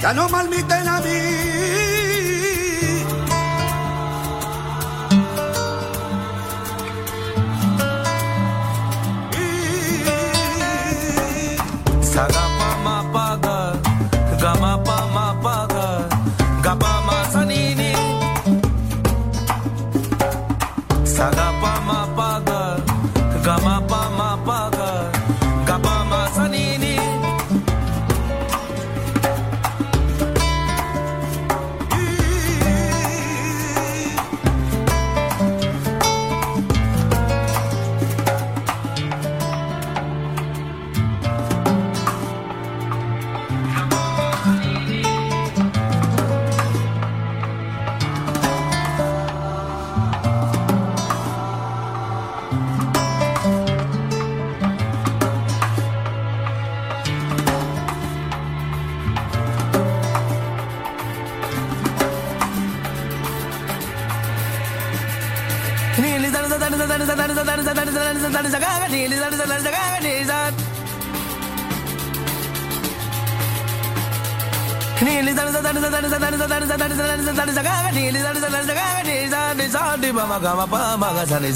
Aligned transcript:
Ya 0.00 0.14
no 0.14 0.28
malmite 0.30 0.80
la 0.84 1.00
vida 1.00 1.79
사과 12.10 12.49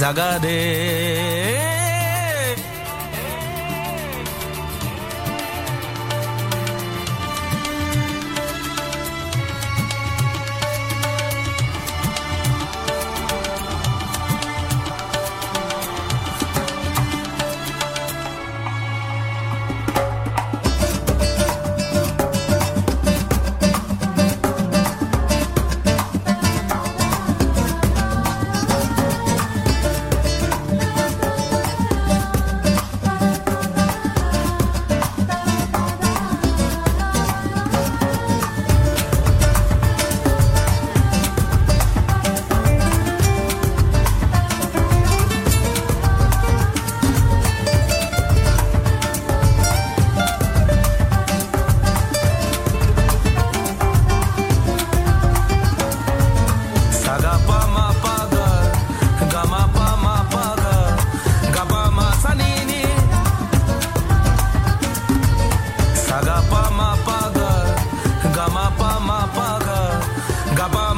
Sagade, 0.04 1.74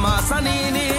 i'm 0.07 0.23
masanini 0.23 0.96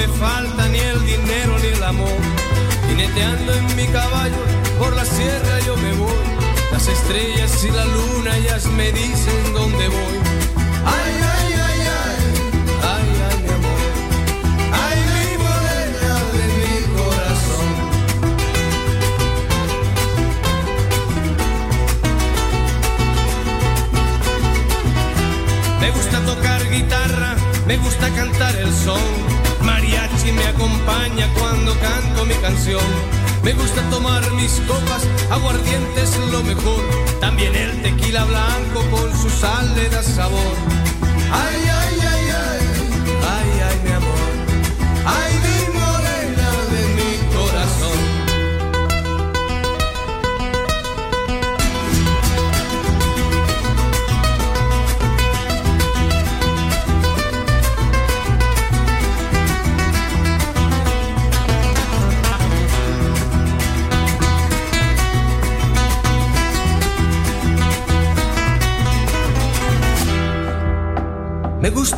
me 0.00 0.08
falta 0.08 0.66
ni 0.68 0.78
el 0.78 1.04
dinero 1.04 1.58
ni 1.58 1.68
el 1.68 1.82
amor. 1.82 2.20
Jineteando 2.88 3.52
en 3.52 3.76
mi 3.76 3.86
caballo, 3.88 4.42
por 4.78 4.94
la 4.96 5.04
sierra 5.04 5.60
yo 5.66 5.76
me 5.76 5.92
voy. 5.92 6.24
Las 6.72 6.88
estrellas 6.88 7.52
y 7.64 7.70
la 7.70 7.84
luna 7.84 8.36
ellas 8.38 8.64
me 8.78 8.92
dicen 8.92 9.42
dónde 9.52 9.88
voy. 9.88 10.16
Ay, 10.96 11.14
ay, 11.36 11.48
ay, 11.68 11.80
ay, 12.02 12.18
ay, 12.94 13.08
ay, 13.28 13.36
mi 13.44 13.50
amor. 13.58 13.80
Ay, 14.84 14.98
mi 15.14 15.28
morena 15.44 16.12
de 16.34 16.44
mi 16.60 16.74
corazón. 16.96 17.68
Me 25.80 25.90
gusta 25.90 26.16
tocar 26.24 26.60
guitarra, 26.70 27.36
me 27.66 27.76
gusta 27.76 28.08
cantar 28.14 28.56
el 28.56 28.72
son 28.72 29.19
Mariachi 30.20 30.32
me 30.32 30.46
acompaña 30.46 31.28
cuando 31.38 31.72
canto 31.78 32.26
mi 32.26 32.34
canción. 32.34 32.82
Me 33.42 33.52
gusta 33.52 33.80
tomar 33.90 34.30
mis 34.32 34.60
copas, 34.66 35.06
aguardiente 35.30 36.02
es 36.02 36.18
lo 36.30 36.42
mejor. 36.42 36.82
También 37.20 37.54
el 37.54 37.82
tequila 37.82 38.24
blanco 38.24 38.84
con 38.90 39.10
su 39.16 39.30
sal 39.30 39.74
le 39.74 39.88
da 39.88 40.02
sabor. 40.02 40.56
Ay, 41.32 41.70
ay, 41.72 41.79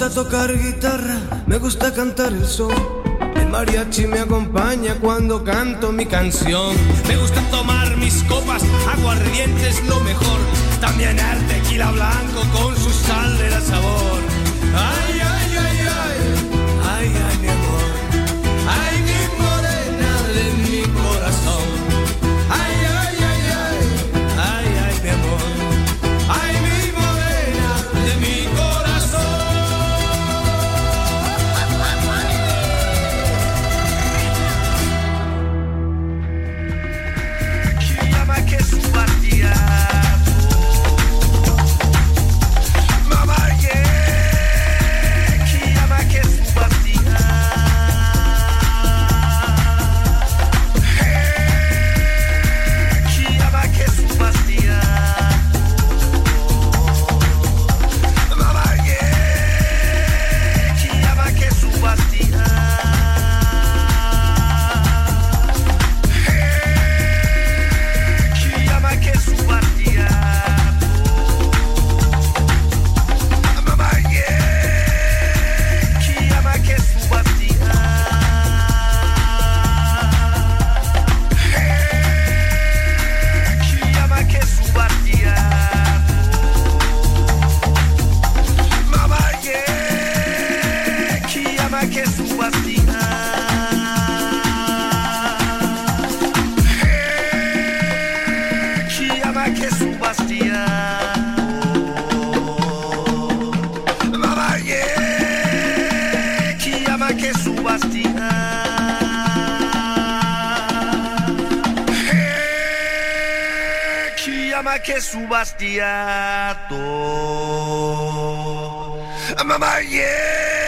gusta 0.02 0.24
tocar 0.24 0.58
guitarra, 0.58 1.16
me 1.46 1.58
gusta 1.58 1.94
cantar 1.94 2.32
el 2.32 2.44
son. 2.44 2.74
El 3.36 3.46
mariachi 3.46 4.08
me 4.08 4.18
acompaña 4.18 4.96
cuando 4.96 5.44
canto 5.44 5.92
mi 5.92 6.06
canción. 6.06 6.74
Me 7.06 7.16
gusta 7.16 7.40
tomar 7.52 7.96
mis 7.98 8.24
copas, 8.24 8.64
aguardiente 8.92 9.68
es 9.68 9.86
lo 9.86 10.00
mejor. 10.00 10.40
También 10.80 11.16
el 11.20 11.46
tequila 11.46 11.92
blanco 11.92 12.42
con 12.52 12.76
su 12.76 12.90
sal 12.90 13.38
le 13.38 13.48
da 13.48 13.60
sabor. 13.60 14.18
Ay, 14.74 15.21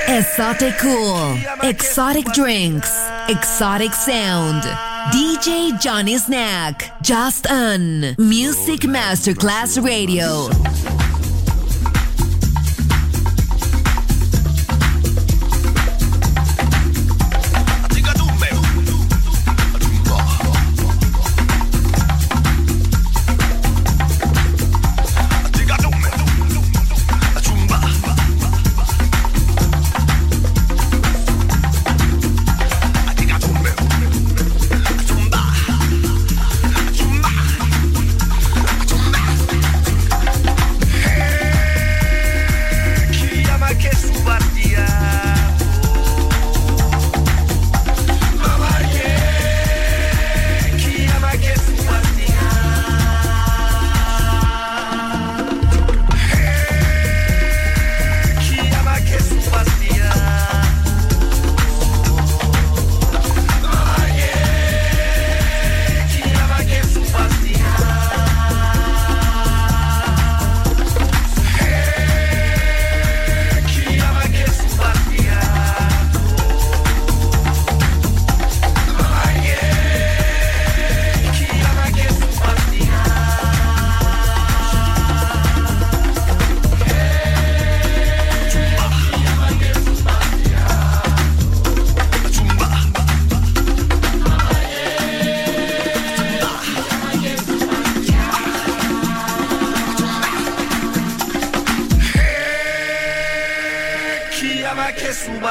Esoticool, 0.06 1.38
exotic 1.62 2.26
drinks, 2.32 2.92
exotic 3.28 3.92
sound. 3.92 4.62
DJ 5.12 5.78
Johnny 5.80 6.16
Snack, 6.18 6.90
just 7.02 7.50
on 7.50 8.14
Music 8.18 8.80
Masterclass 8.80 9.82
Radio. 9.84 10.63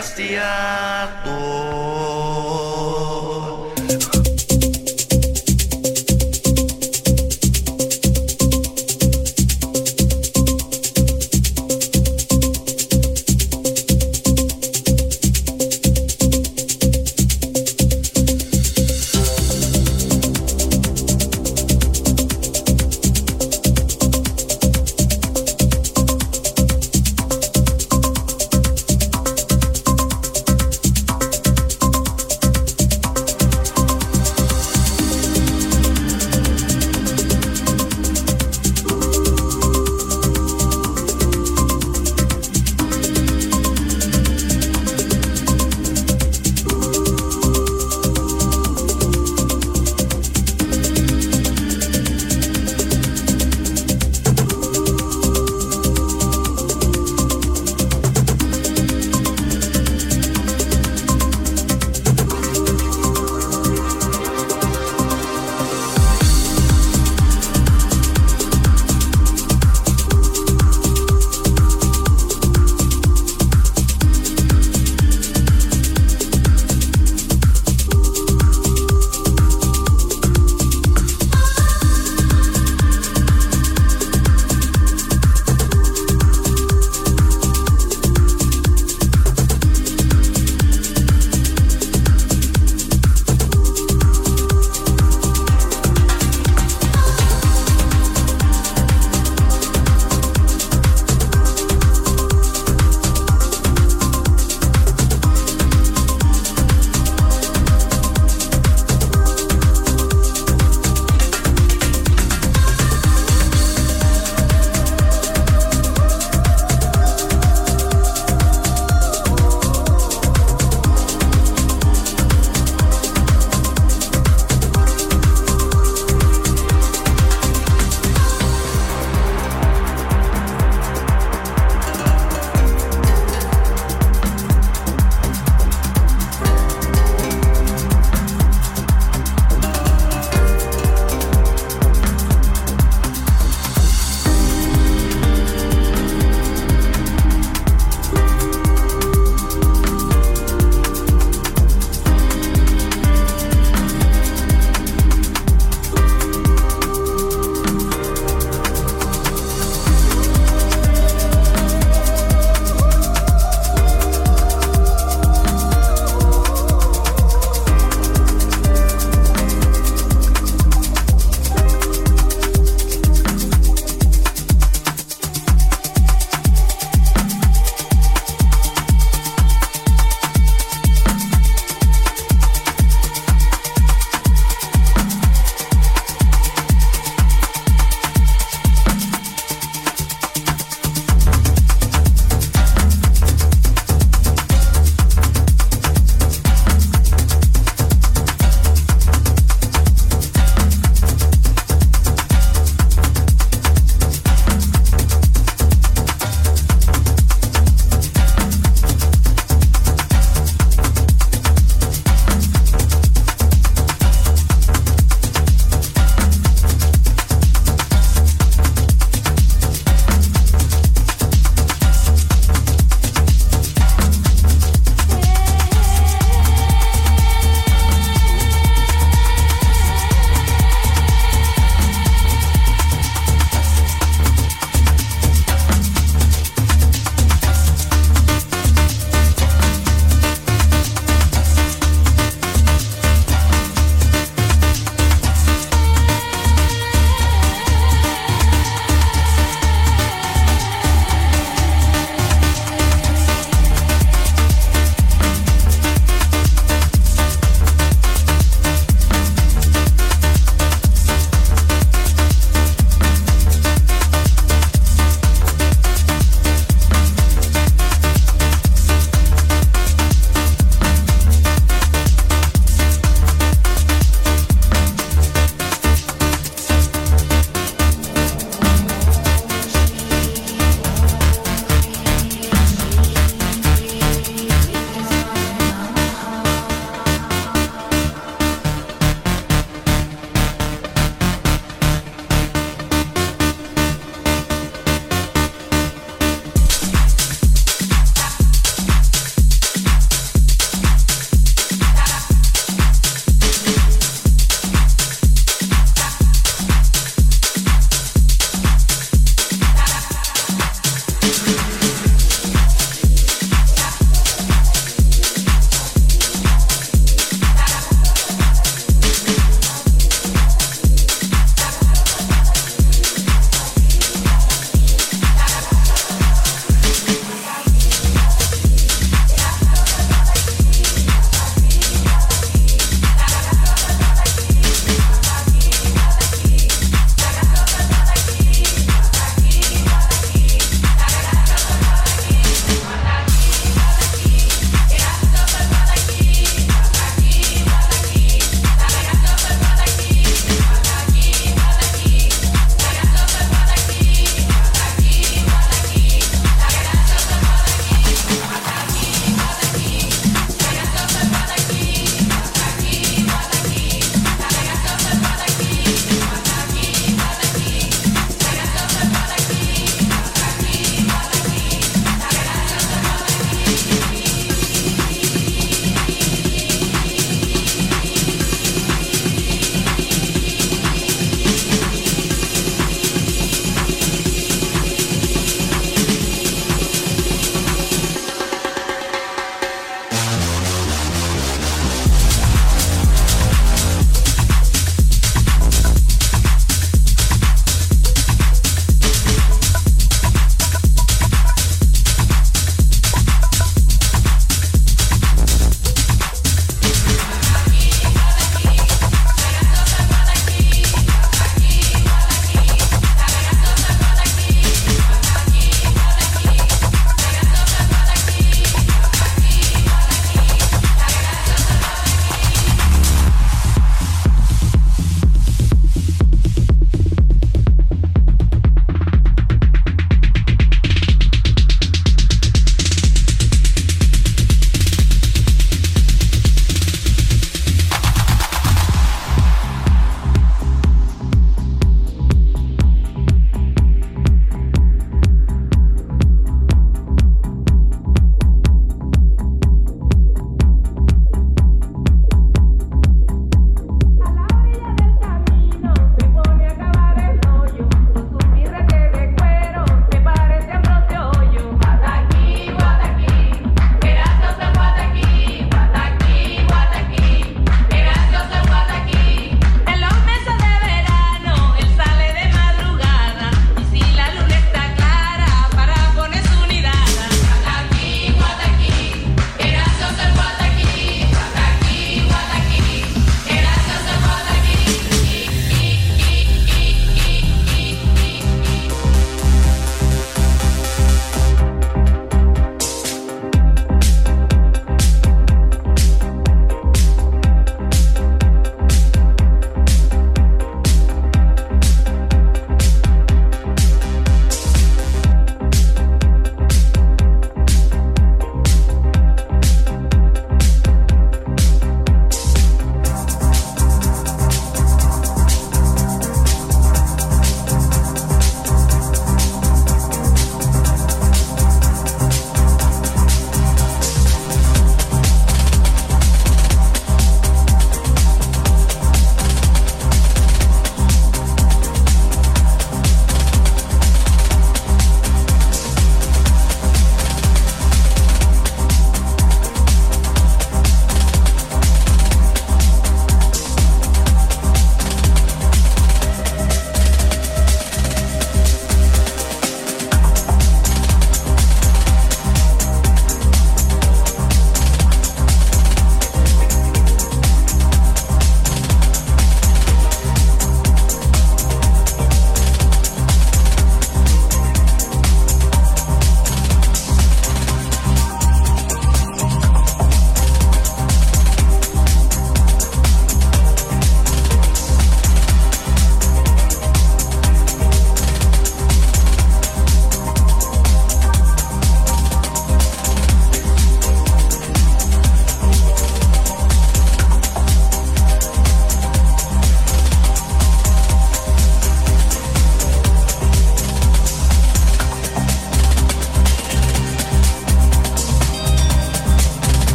Che 0.00 0.38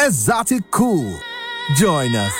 Esoticool. 0.00 1.20
Join 1.76 2.14
us. 2.16 2.39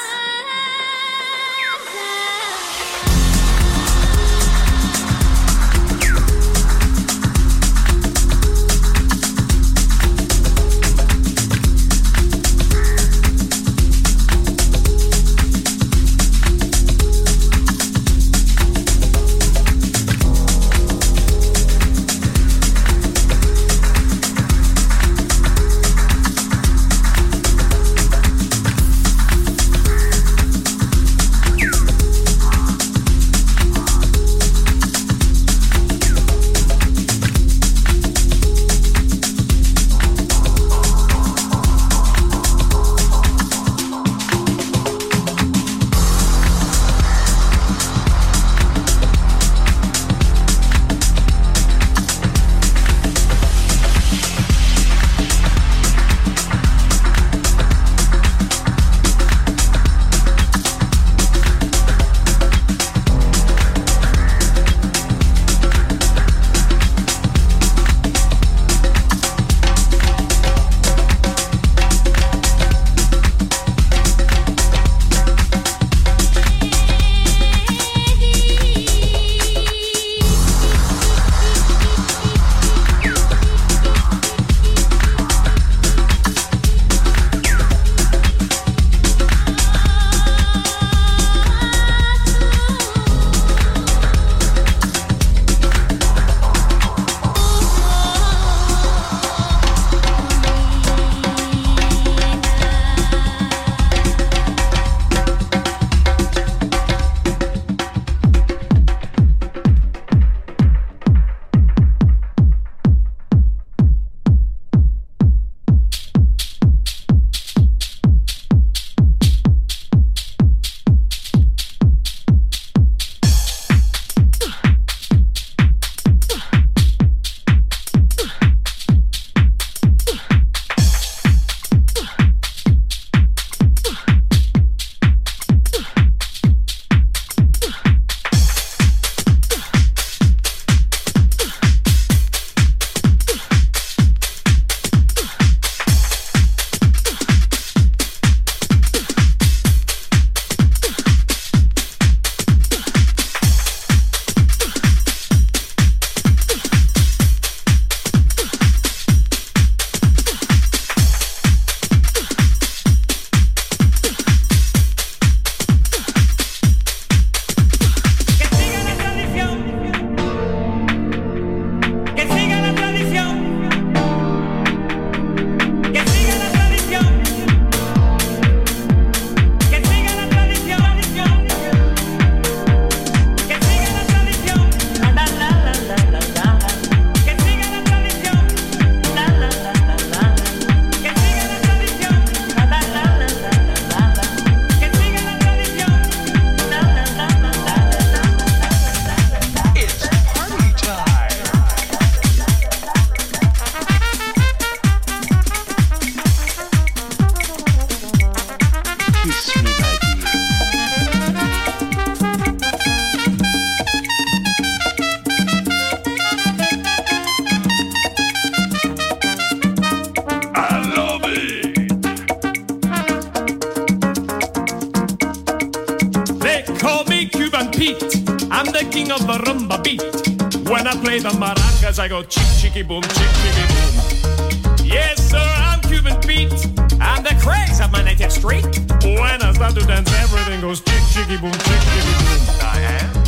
When 230.70 230.86
I 230.86 230.92
play 231.02 231.18
the 231.18 231.30
maracas, 231.30 231.98
I 231.98 232.06
go 232.06 232.22
chick 232.22 232.46
chicky 232.60 232.82
boom, 232.82 233.02
chick 233.02 233.30
chicky 233.42 233.66
boom. 233.74 234.86
Yes, 234.86 235.18
sir, 235.28 235.36
I'm 235.36 235.80
Cuban 235.80 236.20
Pete. 236.20 236.52
I'm 237.00 237.24
the 237.24 237.36
craze 237.42 237.80
of 237.80 237.90
my 237.90 238.04
native 238.04 238.30
street. 238.30 238.64
When 239.02 239.42
I 239.42 239.52
start 239.52 239.74
to 239.74 239.84
dance, 239.84 240.12
everything 240.12 240.60
goes 240.60 240.80
chick 240.80 241.02
chicky 241.12 241.38
boom, 241.38 241.50
chick 241.50 241.80
chicky 241.90 242.14
boom. 242.22 242.56
I 242.62 242.80
am. 243.02 243.19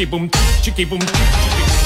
chicky 0.00 0.10
boom, 0.10 0.30
chicky 0.62 0.84
boom, 0.86 1.00
chicky 1.00 1.12
boom. 1.12 1.76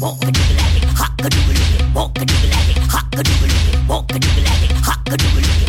Walk 0.00 0.22
a 0.22 0.32
doodle, 0.32 0.88
hot 0.96 1.20
a 1.20 1.28
doodle, 1.28 1.94
walk 1.94 2.16
a 2.16 2.24
doodle, 2.24 2.88
hot 2.88 3.04
a 3.12 3.22
doodle, 3.22 3.86
walk 3.86 4.10
a 4.12 4.18
doodle, 4.18 4.44
hot 4.82 5.12
a 5.12 5.16
doodle. 5.18 5.59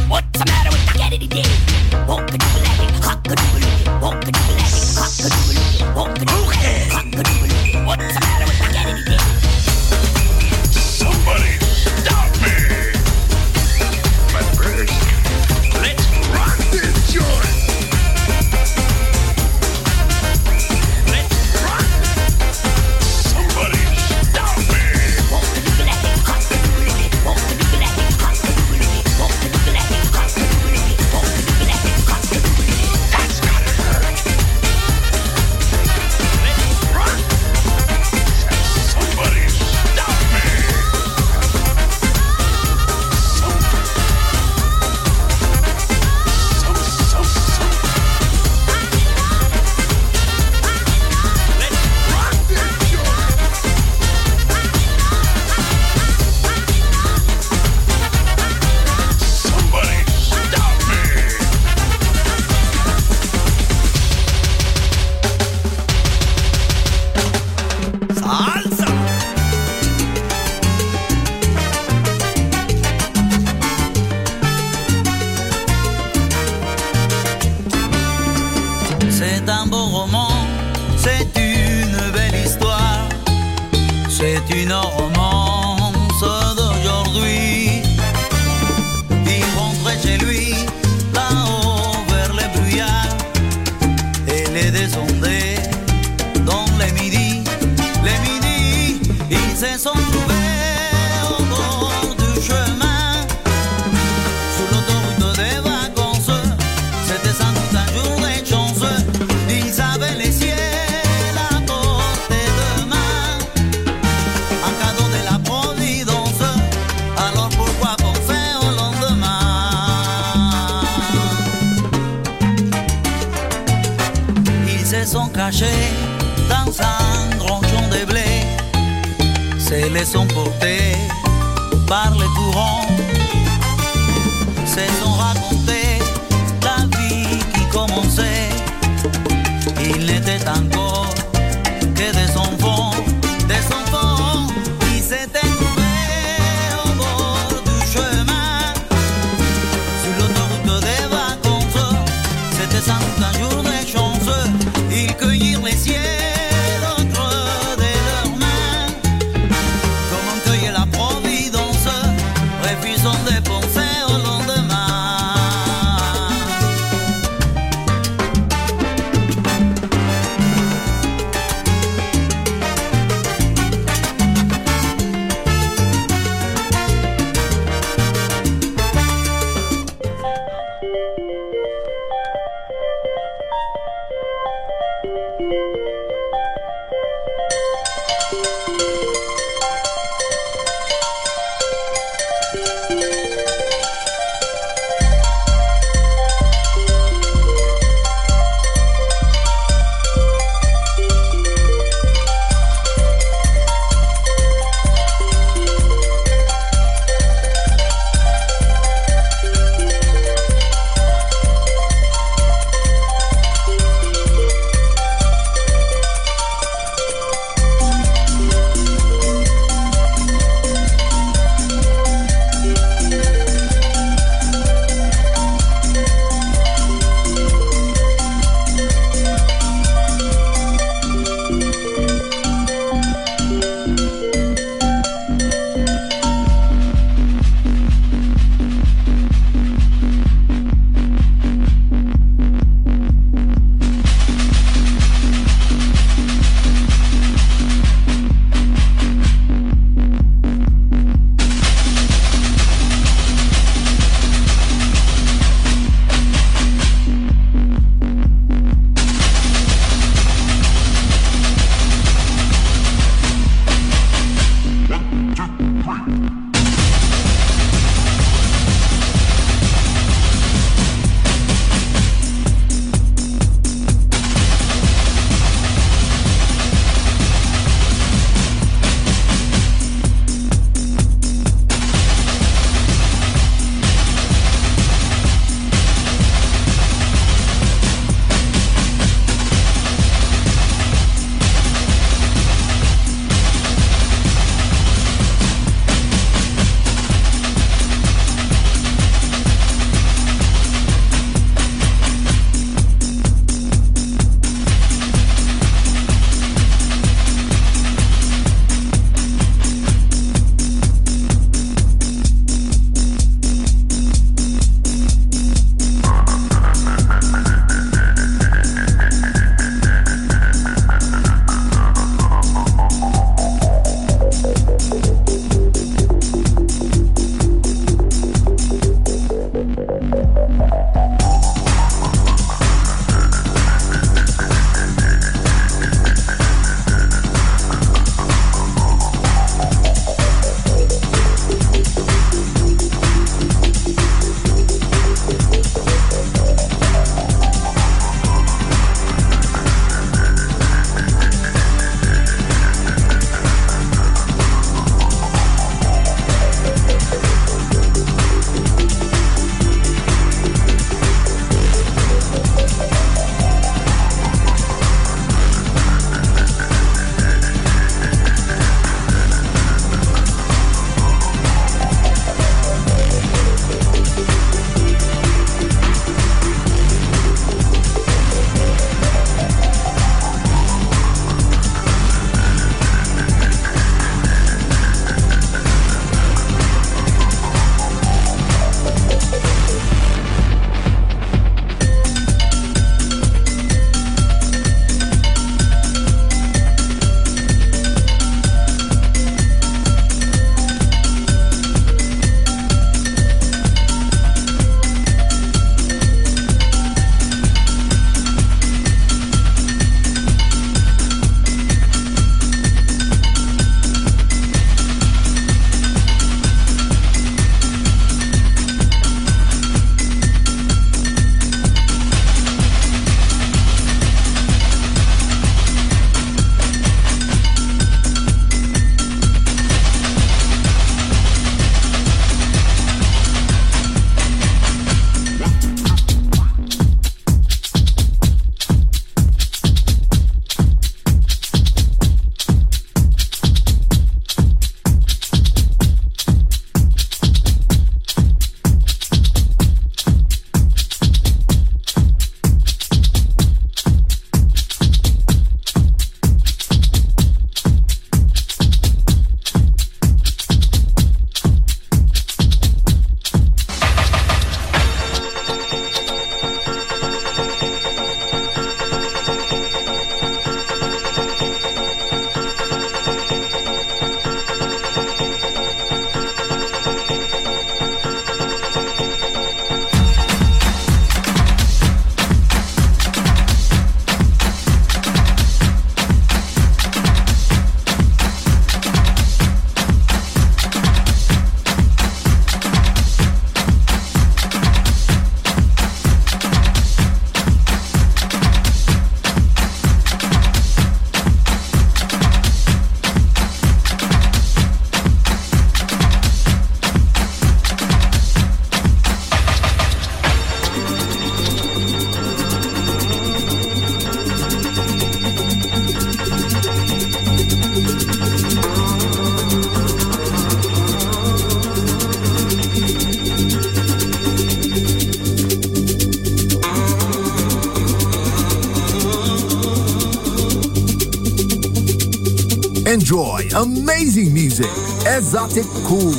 Enjoy 533.11 533.45
amazing 533.57 534.33
music. 534.33 534.69
Exotic 535.05 535.65
Cool. 535.85 536.13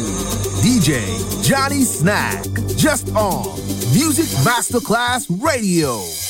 DJ 0.60 1.42
Johnny 1.42 1.84
Snack. 1.84 2.44
Just 2.76 3.16
on 3.16 3.46
Music 3.94 4.26
Masterclass 4.44 5.26
Radio. 5.42 6.21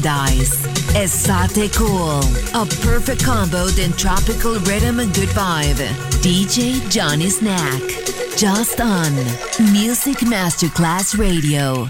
Paradise. 0.00 0.66
Esoticool. 0.94 2.22
A 2.54 2.66
perfect 2.82 3.24
combo 3.24 3.66
in 3.78 3.92
tropical 3.92 4.54
rhythm 4.60 5.00
and 5.00 5.14
good 5.14 5.28
vibe. 5.30 5.76
DJ 6.22 6.80
Johnny 6.90 7.28
Snack. 7.28 7.82
Just 8.36 8.80
on 8.80 9.14
Music 9.72 10.18
Masterclass 10.18 11.18
Radio. 11.18 11.89